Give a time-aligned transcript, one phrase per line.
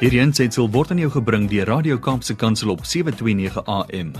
[0.00, 4.14] Hierdie aanseit word aan jou gebring deur Radio Kaapse Kansel op 7:29 AM.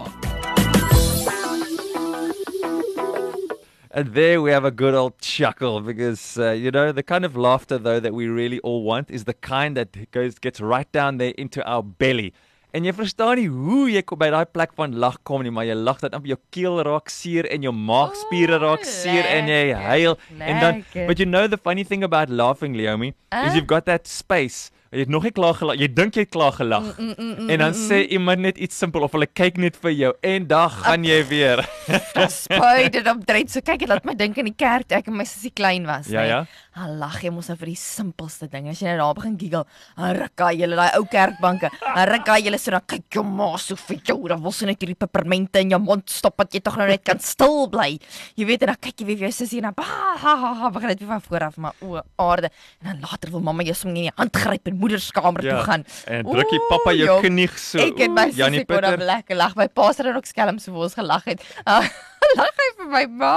[3.92, 7.38] And there we have a good old chuckle because uh, you know the kind of
[7.38, 11.18] laughter though that we really all want is the kind that goes gets right down
[11.18, 12.34] there into our belly.
[12.72, 15.76] En jy verstaan nie hoe jy by daai plek van lag kom nie, maar jy
[15.76, 20.16] lag dat op jou keel raak seer en jou maagspiere raak seer en jy huil.
[20.40, 23.12] En dan but you know the funny thing about laughing Leomi
[23.44, 25.78] is you've got that space Jy het nog nie klaar gelag.
[25.80, 26.88] Jy dink jy het klaar gelag.
[26.98, 29.94] Mm, mm, mm, en dan sê iemand net iets simpel of hulle kyk net vir
[29.96, 31.62] jou en dan gaan jy weer.
[32.28, 33.48] Spuit dit op dreid.
[33.48, 35.88] So kyk, dit laat my dink aan die kerk toe ek en my sussie klein
[35.88, 36.10] was.
[36.12, 36.34] Ja, nê.
[36.34, 36.42] ja.
[36.76, 38.68] Dan lag jy mos nou vir die simpelste ding.
[38.72, 39.62] As jy net daar begin giggle,
[39.96, 41.72] dan ruk hy julle daai ou kerkbanke.
[41.86, 44.20] Dan ruk hy julle so dan kyk jou ma so vir jou.
[44.28, 47.08] Dan wil sy net hierdie pepermente in jou mond stop dat jy tog nou net
[47.08, 47.96] kan stil bly.
[48.36, 50.54] Jy weet en dan kyk jy weer vir jou sussie en dan ha ha ha,
[50.66, 52.52] ha begin dit weer van voor af maar o aarde.
[52.84, 55.86] En dan later wil mamma jou sommer in die hand gryp en moederskamer toe gaan.
[56.06, 57.82] En druk jy pappa jou Oeh, knie so.
[57.84, 59.58] Ek het my sussie kon dan lekker lag.
[59.60, 61.46] My pa het ook skelm so vir ons gelag het.
[62.38, 63.36] lag hy vir my ma.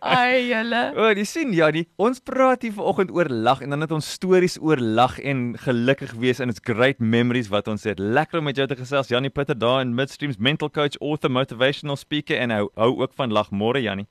[0.00, 0.82] Ai julle.
[0.98, 4.56] O, jy sien Janie, ons praat hier vanoggend oor lag en dan het ons stories
[4.62, 8.00] oor lag en gelukkig wees and it's great memories wat ons het.
[8.00, 9.12] Lekker om met jou te gesels.
[9.12, 13.34] Janie Pieter daar in Midstreams mental coach, author, motivational speaker en hou, hou ook van
[13.34, 14.08] lag môre Janie.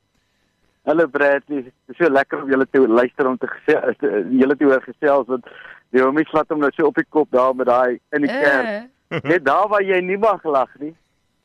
[0.86, 3.96] Hallo Bradley, dit is so lekker om julle te luister om te gesels,
[4.30, 5.48] julle te hoor gesels want
[5.96, 8.86] die homie slaat hom nou so op die kop daar met daai in die kerk.
[9.10, 10.92] Uh, Net daar waar jy nie mag lag nie,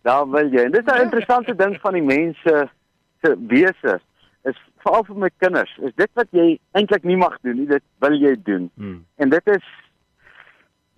[0.04, 0.66] daar wil jy.
[0.66, 2.68] En dis 'n interessante ding van die mense
[3.22, 4.00] se wese
[4.44, 7.84] is veral vir my kinders, is dit wat jy eintlik nie mag doen nie, dit
[8.00, 8.70] wil jy doen.
[8.76, 9.04] Hmm.
[9.16, 9.64] En dit is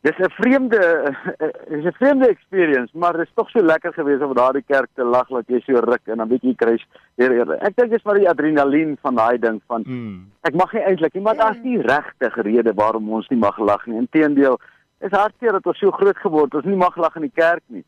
[0.03, 0.81] dis 'n vreemde
[1.69, 5.05] is 'n vreemde experience, maar dit is tog so lekker geweest om daardie kerk te
[5.05, 7.57] lag dat jy so ruk en dan weet jy kry weer eerder.
[7.63, 10.31] Ek dink dis maar die adrenalien van daai ding van Hmm.
[10.43, 13.87] ek mag nie eintlik nie, maar daar's nie regtig rede waarom ons nie mag lag
[13.87, 13.99] nie.
[13.99, 14.59] Inteendeel,
[15.01, 17.63] is hartseer dat ons so groot geword het, ons nie mag lag in die kerk
[17.67, 17.85] nie.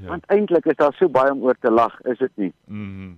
[0.00, 0.08] Ja.
[0.08, 2.52] Want eintlik is daar so baie om oor te lag, is dit nie?
[2.66, 3.12] Mhm.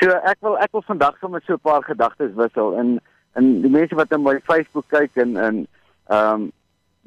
[0.00, 3.00] So ek wil ek wil vandag sommer so 'n paar gedagtes wissel en
[3.34, 5.66] en die mense wat in my Facebook kyk en en
[6.08, 6.52] ehm um,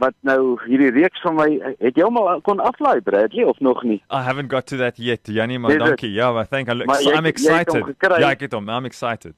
[0.02, 1.48] wat nou hierdie reeks van my
[1.80, 4.02] het jy hom al kon aflaai Bradley of nog nie?
[4.10, 5.28] I haven't got to that yet.
[5.28, 6.12] Janie, maar dankie.
[6.12, 7.84] Ja, I think I look Maar jy- I'm excited.
[7.86, 8.20] gekry.
[8.20, 8.70] Ja, ek het hom.
[8.70, 9.34] I'm excited.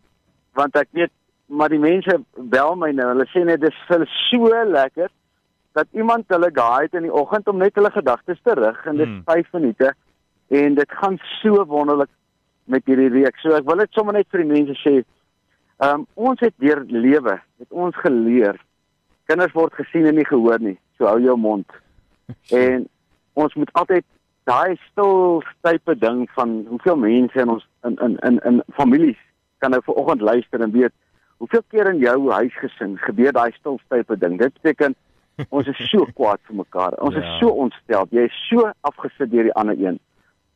[0.54, 1.12] Want ek weet
[1.48, 3.08] maar die mense bel my nou.
[3.12, 5.10] Hulle sê net dis vir so lekker
[5.76, 8.96] dat iemand hulle guide het in die oggend om net hulle gedagtes te rig en
[8.98, 9.22] dit Hmm.
[9.26, 9.94] 5 minute
[10.50, 12.10] en dit gaan so wonderlik
[12.66, 13.42] met hierdie reeks.
[13.42, 15.04] So ek wil dit sommer net vir die mense sê.
[15.84, 18.56] Ehm um, ons het deur lewe, het ons geleer
[19.25, 20.78] kinders word gesien en nie gehoor nie.
[20.97, 21.66] So hou jou mond.
[22.52, 22.88] En
[23.34, 24.06] ons moet altyd
[24.50, 29.18] daai stil tipe ding van hoeveel mense in ons in in in, in families
[29.59, 30.94] kan nou vanoggend luister en weet
[31.38, 34.38] hoeveel keer in jou huisgesin gebeur daai stil tipe ding.
[34.40, 34.96] Dit beteken
[35.50, 36.97] ons is so kwaad vir mekaar.
[37.02, 37.22] Ons Ja.
[37.22, 38.08] is so ontstel.
[38.12, 40.00] Jy is so afgesit deur die ander een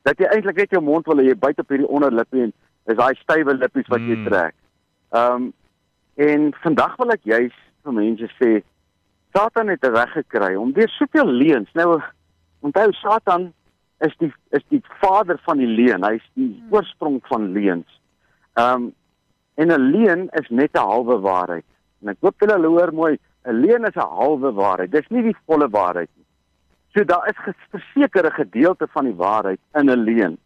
[0.08, 2.54] dat jy eintlik net jou mond wil hê jy byt op hierdie onderlippie en
[2.90, 4.26] is daai stywe lippies wat jy Mm.
[4.30, 4.56] trek.
[5.12, 5.54] Ehm um,
[6.18, 7.54] en vandag wil ek juis
[7.90, 8.52] vir mense sê
[9.34, 11.70] Satan het 'n weg gekry om deur soveel leuns.
[11.74, 12.02] Nou
[12.62, 13.54] onthou Satan
[14.00, 16.04] is die is die vader van die leuen.
[16.04, 17.90] Hy's die oorsprong van leuns.
[18.54, 18.94] Ehm um,
[19.56, 21.66] en 'n leuen is net 'n halwe waarheid.
[22.02, 24.92] En ek hoop julle hoor mooi, 'n leuen is 'n halwe waarheid.
[24.92, 26.26] Dis nie die volle waarheid nie.
[26.94, 30.38] So daar is verseker 'n gedeelte van die waarheid in 'n leuen.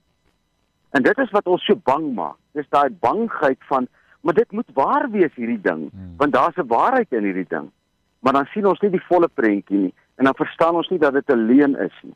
[0.92, 2.38] En dit is wat ons so bang maak.
[2.52, 3.88] Dis daai bangheid van
[4.24, 6.14] maar dit moet waar wees hierdie ding, Hmm.
[6.18, 7.72] want daar's 'n waarheid in hierdie ding.
[8.20, 11.14] Maar dan sien ons nie die volle prentjie nie en dan verstaan ons nie dat
[11.14, 12.16] dit 'n leuen is nie.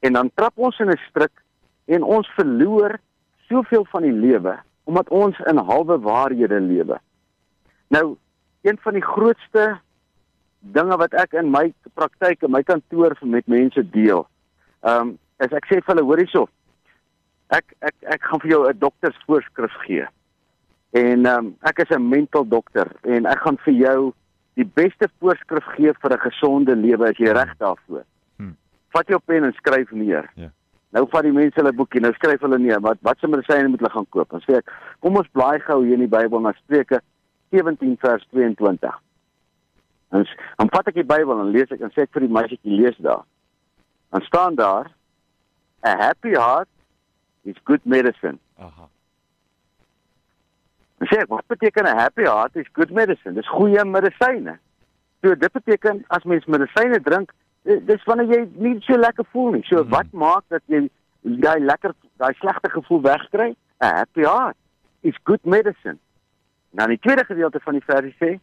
[0.00, 1.42] En dan trap ons in 'n struik
[1.84, 2.98] en ons verloor
[3.48, 7.00] soveel van die lewe omdat ons in halwe waarhede lewe.
[7.88, 8.16] Nou,
[8.62, 9.78] een van die grootste
[10.60, 14.26] dinge wat ek in my praktyk en my kantoor met mense deel,
[14.82, 16.48] ehm um, is ek sê vir hulle hoor hierso.
[17.52, 20.06] Ek ek ek gaan vir jou 'n doktersvoorskrif gee.
[20.90, 24.12] En ehm um, ek is 'n mental dokter en ek gaan vir jou
[24.54, 28.04] die beste voorskrif gee vir 'n gesonde lewe as jy reg daarvoor.
[28.36, 28.56] Hmm.
[28.88, 30.30] Vat jou pen en skryf neer.
[30.34, 30.50] Ja.
[30.90, 33.80] Nou vat die mense hulle boekie, nou skryf hulle neer wat wat se medisyne moet
[33.80, 34.30] hulle gaan koop.
[34.30, 37.00] Dan sê ek, kom ons blaai gou hier in die Bybel na Spreuke
[37.50, 39.00] 17 vers 22.
[40.14, 42.80] En dan vat ek die Bybel en lees ek en sê ek vir die meisietjie
[42.80, 43.24] lees daar.
[44.14, 44.90] Dan staan daar
[45.84, 46.68] a happy heart
[47.44, 48.38] is good medicine.
[48.58, 48.88] Aha.
[50.98, 53.34] Dan sê ek, wat beteken 'n happy heart is good medicine?
[53.34, 54.58] Dis goeie medisyne.
[55.22, 57.32] So dit beteken as mens medisyne drink,
[57.64, 59.64] eh, dis wanneer jy nie so lekker voel nie.
[59.64, 59.88] So Mhm.
[59.90, 60.88] wat maak dat jy
[61.22, 63.56] daai lekker daai slegte gevoel wegkry?
[63.80, 64.56] 'n Happy heart
[65.02, 65.98] is good medicine.
[66.70, 68.40] Nou die tweede gedeelte van die versie sê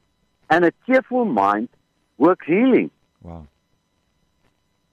[0.49, 1.69] and a cheerful mind
[2.15, 2.89] works healing.
[3.21, 3.45] Wow.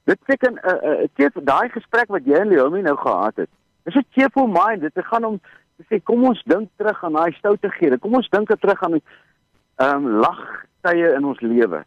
[0.05, 3.49] Dit beteken 'n uh, 'n uh, daai gesprek wat jy en Leomi nou gehad het.
[3.85, 4.81] Dis 'n cheerful mind.
[4.81, 5.41] Dit gaan om
[5.89, 7.99] sê kom ons dink terug aan daai stoute gere.
[7.99, 11.85] Kom ons dink terug aan ehm um, lagtye in ons lewe.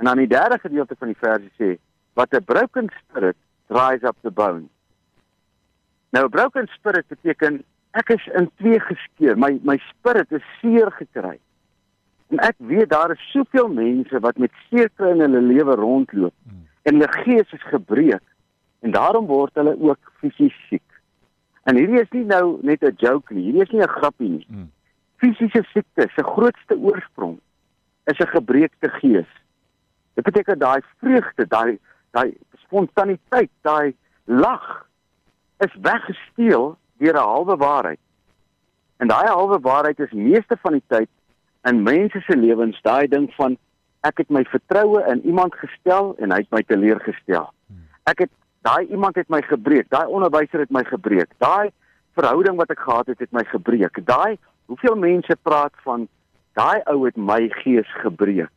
[0.00, 1.78] En dan die derde gedeelte van die versie sê
[2.14, 3.36] wat 'n broken spirit
[3.68, 4.68] dries up the bone.
[6.10, 9.38] Nou 'n broken spirit beteken ek is in twee geskeur.
[9.38, 11.38] My my spirit is seer gekry.
[12.28, 16.34] En ek weet daar is soveel mense wat met seer kry in hulle lewe rondloop
[16.44, 16.66] hmm.
[16.82, 18.22] en hulle gees is gebreek
[18.80, 20.89] en daarom word hulle ook fisies siek.
[21.62, 23.44] En hierdie is nie nou net 'n joke nie.
[23.44, 24.46] Hierdie is nie 'n grappie nie.
[24.48, 24.70] Hmm.
[25.16, 27.38] Fisiese siekte se grootste oorsprong
[28.04, 29.30] is 'n gebreekte gees.
[30.14, 31.78] Dit beteken daai vreugde, daai
[32.10, 32.34] daai
[32.64, 34.86] spontaniteit, daai lag
[35.58, 38.00] is weggesteel deur 'n halwe waarheid.
[38.96, 41.08] En daai halwe waarheid is meeste van die tyd
[41.62, 43.56] in mense se lewens daai ding van
[44.00, 47.52] ek het my vertroue in iemand gestel en hy het my teleurgestel.
[48.04, 48.30] Ek het
[48.66, 51.32] daai iemand het my gebreek, daai onderwyser het my gebreek.
[51.38, 51.70] Daai
[52.18, 54.00] verhouding wat ek gehad het het my gebreek.
[54.06, 54.38] Daai
[54.70, 56.08] hoeveel mense praat van
[56.58, 58.52] daai ou het my gees gebreek.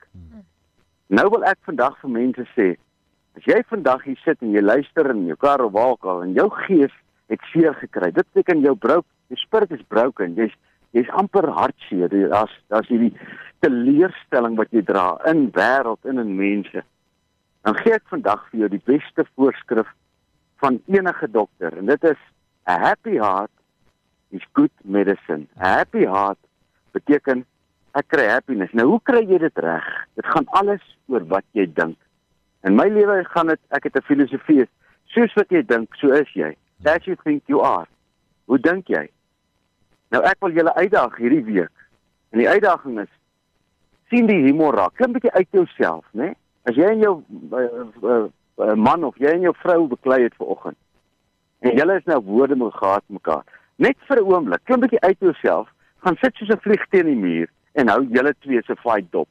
[1.14, 2.74] Nou wil ek vandag vir mense sê,
[3.38, 6.34] as jy vandag hier sit en jy luister in jou kar of waar al en
[6.38, 6.94] jou gees
[7.32, 10.36] het seer gekry, dit beteken jou brouk, jou spirit is broken.
[10.38, 10.54] Jy's
[10.94, 12.12] jy's amper hartseer.
[12.30, 13.14] Daar's daar's hierdie
[13.66, 16.84] teleurstelling wat jy dra in wêreld en in mense.
[17.64, 19.88] Dan gee ek vandag vir jou die beste voorskrif
[20.64, 22.20] van enige dokter en dit is
[22.68, 23.52] a happy heart
[24.36, 25.48] is good medicine.
[25.60, 26.40] A happy heart
[26.92, 27.46] beteken
[27.96, 28.74] ek kry happiness.
[28.76, 29.88] Nou hoe kry jy dit reg?
[30.20, 31.98] Dit gaan alles oor wat jy dink.
[32.68, 34.68] In my lewe gaan dit ek het 'n filosofie
[35.16, 36.56] soos wat jy dink, so is jy.
[36.84, 37.88] As you think you are.
[38.46, 39.08] Hoe dink jy?
[40.12, 41.76] Nou ek wil julle uitdaag hierdie week.
[42.32, 43.12] En die uitdaging is
[44.10, 44.96] sien die humor raak.
[44.96, 46.26] Klim 'n bietjie uit jouself, né?
[46.26, 46.36] Nee?
[46.64, 47.14] As jy en jou
[47.52, 47.66] uh,
[48.04, 48.28] uh,
[48.58, 50.78] uh, man of jy en jou vrou beklei het vanoggend.
[51.64, 53.44] En julle is nou woorde moet gehad mekaar.
[53.76, 55.68] Net vir 'n oomblik, klim 'n bietjie uit jouself,
[56.04, 59.28] gaan sit soos 'n vlieg teen die muur en hou julle twee se fight dop.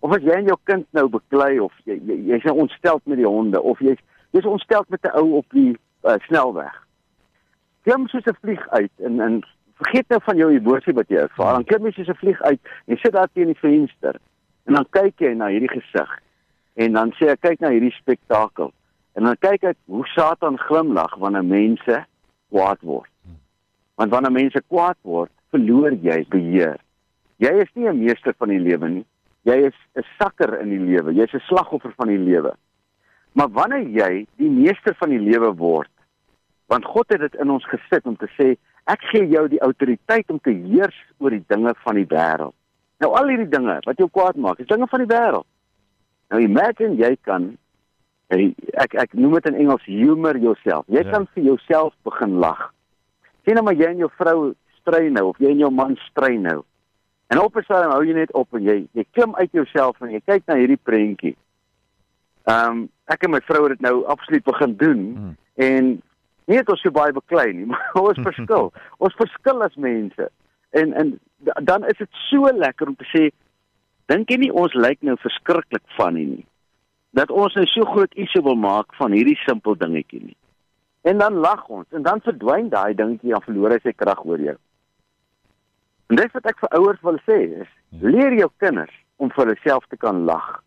[0.00, 3.06] Of as jy en jou kind nou beklei of jy jy's jy, jy nou ontsteld
[3.06, 4.00] met die honde of jy's
[4.32, 6.86] jy's ontsteld met 'n ou op die uh, snelweg.
[7.82, 9.42] Klim soos 'n vlieg uit en en
[9.74, 11.54] vergeet nou van jou emosie wat jy ervaar.
[11.54, 14.16] Dan klim jy soos 'n vlieg uit en sit daar teen die venster
[14.66, 16.18] en dan kyk jy na hierdie gesig
[16.74, 18.72] en dan sê ek kyk na hierdie spektakel
[19.18, 22.04] en dan kyk ek hoe Satan glimlag wanneer mense
[22.52, 23.10] kwaad word.
[24.00, 26.78] Want wanneer mense kwaad word, verloor jy beheer.
[27.36, 29.06] Jy is nie 'n meester van die lewe nie.
[29.44, 31.12] Jy is 'n sakker in die lewe.
[31.12, 32.54] Jy's 'n slagoffer van die lewe.
[33.32, 35.90] Maar wanneer jy die meester van die lewe word,
[36.68, 38.56] want God het dit in ons gesit om te sê
[38.90, 42.54] Ek gee jou die autoriteit om te heers oor die dinge van die wêreld.
[43.02, 45.46] Nou al hierdie dinge wat jou kwaad maak, is dinge van die wêreld.
[46.32, 47.52] Nou imagine jy kan
[48.32, 50.86] ek ek noem dit in Engels humor yourself.
[50.88, 51.10] Jy ja.
[51.12, 52.70] kan vir jouself begin lag.
[53.44, 54.36] Sien nou maar jy en jou vrou
[54.80, 56.62] stry nou of jy en jou man stry nou.
[57.32, 60.10] En op 'n stadium hou jy net op en jy jy klim uit jouself en
[60.10, 61.36] jy kyk na hierdie prentjie.
[62.48, 65.36] Ehm um, ek en my vrou het dit nou absoluut begin doen hmm.
[65.54, 66.02] en
[66.46, 68.72] nie het ons so baie beklei nie, maar ons verskil.
[69.04, 70.28] ons verskil as mense.
[70.70, 71.18] En en
[71.62, 73.30] dan is dit so lekker om te sê
[74.12, 76.44] dink jy nie ons lyk nou verskriklik van nie.
[77.16, 80.36] Dat ons nou so groot iets wil maak van hierdie simpel dingetjie nie.
[81.08, 84.42] En dan lag ons en dan verdwyn daai dingetjie en verloor hy sy krag oor
[84.50, 84.58] jou.
[86.12, 87.70] En dis wat ek vir ouers wil sê is
[88.04, 88.92] leer jou kinders
[89.22, 90.60] om vir hulself te kan lag.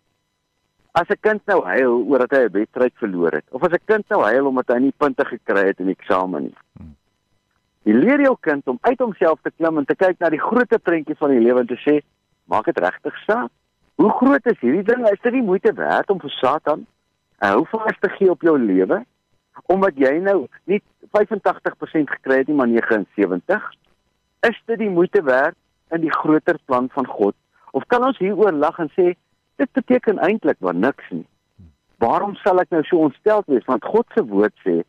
[0.96, 3.86] As 'n kind nou huil oor dat hy 'n wedstryd verloor het of as 'n
[3.86, 6.58] kind nou huil omdat hy nie punte gekry het in die eksamen nie.
[7.86, 10.80] Jy leer jou kind om uit homself te klim en te kyk na die groter
[10.80, 12.02] prentjie van die lewe en te sê,
[12.52, 13.52] maak dit regtig saak.
[13.96, 15.06] Hoe groot is hierdie ding?
[15.10, 16.86] Is dit nie moeite werd om vir Satan
[17.42, 19.06] 'n hou vas te gee op jou lewe
[19.66, 23.72] omdat jy nou nie 85% gekry het nie maar 79?
[24.40, 25.56] Is dit die moeite werd
[25.92, 27.36] in die groter plan van God?
[27.72, 29.16] Of kan ons hieroor lag en sê
[29.56, 31.26] Dit beteken eintlik maar niks nie.
[32.04, 33.66] Waarom sal ek nou so ontstel wees?
[33.70, 34.82] Want God se woord sê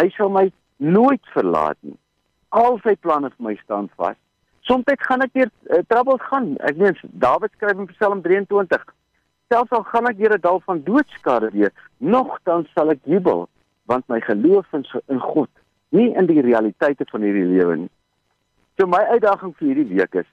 [0.00, 0.46] hy sal my
[0.76, 1.96] nooit verlaat nie.
[2.56, 4.16] Al sy planne vir my staan vas.
[4.66, 6.54] Soms gaan ek deur uh, troubles gaan.
[6.66, 8.82] Ek meen Dawid skryf in Psalm 23.
[9.52, 13.46] Selfs al gaan ek deur 'n dal van doodskade weer, nogtans sal ek jubel
[13.86, 15.50] want my geloof in, in God,
[15.94, 17.92] nie in die realiteite van hierdie lewe nie.
[18.74, 20.30] So my uitdaging vir hierdie week is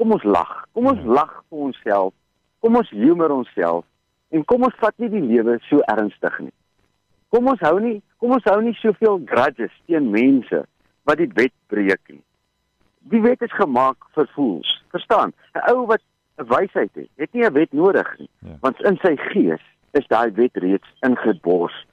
[0.00, 0.64] kom ons lag.
[0.72, 2.14] Kom ons lag vir onsself
[2.64, 3.84] kom ons humor onsself
[4.32, 6.54] en kom ons vat nie die lewe so ernstig nie.
[7.28, 10.62] Kom ons hou nie, kom ons hou nie soveel grudges teen mense
[11.04, 12.22] wat die wet breek nie.
[13.10, 15.32] Die wet is gemaak vir fools, Verstaan?
[15.54, 16.00] 'n Ou wat
[16.38, 18.56] 'n wysheid het, het nie 'n wet nodig nie, Ja.
[18.60, 19.60] want in sy gees
[19.92, 21.84] is daai wet reeds ingebors.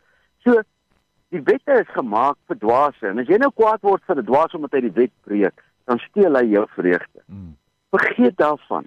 [0.43, 0.61] So
[1.29, 4.53] die wette is gemaak vir dwaase en as jy nou kwaad word vir 'n dwaas
[4.53, 7.21] omdat hy die wet breek, dan steel hy jou vreugde.
[7.27, 7.55] Mm.
[7.89, 8.85] Vergeet daarvan.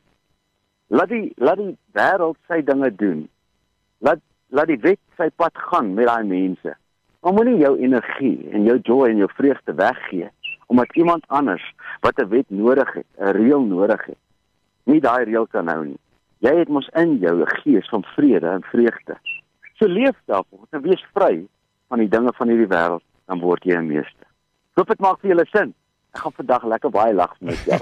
[0.88, 3.28] Laat die laat die wêreld sy dinge doen.
[4.00, 6.76] Laat laat die wet sy pad gaan met daai mense.
[7.22, 10.30] Maar moenie jou energie en jou joy en jou vreugde weggee
[10.66, 14.20] omdat iemand anders wat 'n wet nodig het, 'n reël nodig het,
[14.84, 16.00] nie daai reël kan hou nie.
[16.38, 19.16] Jy het mos in jou 'n gees van vrede en vreugde.
[19.74, 21.46] So leef daarvoor en wees vry
[21.88, 24.26] van die dinge van hierdie wêreld, dan word jy 'n meester.
[24.74, 25.74] Hoop dit maak vir julle sin.
[26.14, 27.78] Ek gaan vandag lekker baie lag met jou.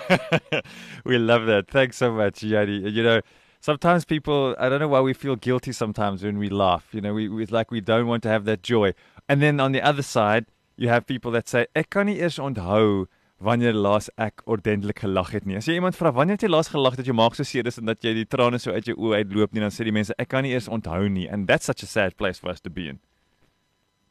[1.08, 1.68] we love that.
[1.68, 2.80] Thanks so much, Yadi.
[2.90, 3.20] You know,
[3.60, 6.84] sometimes people, I don't know why we feel guilty sometimes when we laugh.
[6.92, 8.92] You know, we, we it's like we don't want to have that joy.
[9.28, 12.38] And then on the other side, you have people that say, ek kan nie eers
[12.38, 13.06] onthou
[13.42, 15.56] wanneer laas ek ordentlik gelag het nie.
[15.56, 17.78] As jy iemand vra wanneer het jy laas gelag dat jou maag so seer is
[17.78, 20.14] en dat jy die trane so uit jou oë uitloop nie, dan sê die mense
[20.18, 21.26] ek kan nie eers onthou nie.
[21.28, 23.00] And that's such a sad place for us to be in.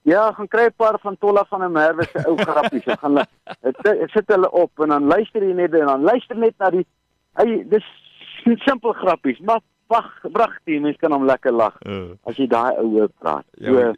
[0.04, 2.88] Ja, gaan kry 'n paar van Tolla van der Merwe se ou grappies.
[2.88, 3.30] Ek gaan ek,
[4.14, 6.86] sit hulle op en dan luister jy net en dan luister net na die
[7.38, 7.84] hy dis
[8.66, 12.16] simpel grappies, maar wag, pragtig, mense kan hom lekker lag Uh.
[12.26, 13.46] as jy daai oue praat.
[13.60, 13.94] Ja, So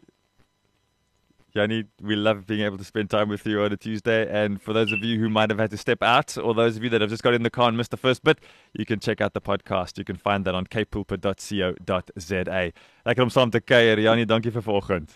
[1.54, 4.28] Yanni, we love being able to spend time with you on a Tuesday.
[4.28, 6.82] And for those of you who might have had to step out, or those of
[6.82, 8.38] you that have just got in the car and missed the first bit,
[8.72, 9.96] you can check out the podcast.
[9.96, 12.72] You can find that on kpulpit.co.za.
[13.06, 14.02] Lekker om saam te kuier.
[14.02, 15.14] Yanni, dankie vir vanoggend.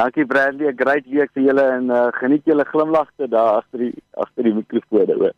[0.00, 3.94] dankie Bradley, 'n great week vir julle en uh, geniet julle glimlagte daar agter die
[4.16, 5.36] agter die mikrofone hoor.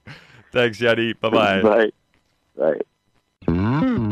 [0.52, 1.14] Thanks, Yanni.
[1.14, 1.62] Bye-bye.
[1.62, 1.90] Bye.
[2.54, 4.11] Bye.